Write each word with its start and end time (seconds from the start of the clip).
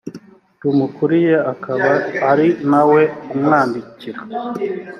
rumukuriye 0.61 1.35
akaba 1.51 1.89
ari 2.31 2.47
nawe 2.69 3.01
umwandikira 3.33 4.19